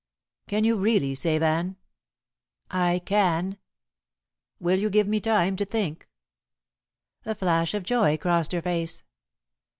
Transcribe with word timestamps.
"Can 0.47 0.63
you 0.63 0.77
really 0.77 1.13
save 1.13 1.43
Anne?" 1.43 1.77
"I 2.71 3.03
can." 3.05 3.59
"Will 4.59 4.79
you 4.79 4.89
give 4.89 5.07
me 5.07 5.19
time 5.19 5.55
to 5.57 5.63
think?" 5.65 6.09
A 7.23 7.35
flash 7.35 7.75
of 7.75 7.83
joy 7.83 8.17
crossed 8.17 8.51
her 8.53 8.63
face. 8.63 9.03